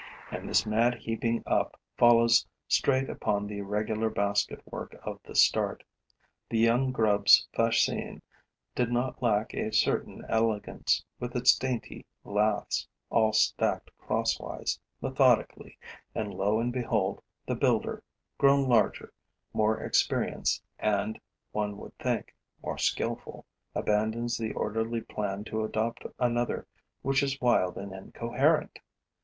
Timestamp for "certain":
9.71-10.25